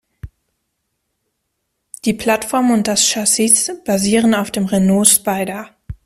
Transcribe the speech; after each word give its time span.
Die 2.05 2.15
Plattform 2.15 2.71
und 2.71 2.87
das 2.87 3.05
Chassis 3.07 3.71
basieren 3.85 4.33
auf 4.33 4.49
dem 4.49 4.65
Renault 4.65 5.07
Spider. 5.09 5.75